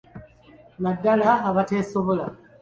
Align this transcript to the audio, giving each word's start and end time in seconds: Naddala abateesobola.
Naddala 0.83 1.31
abateesobola. 1.49 2.25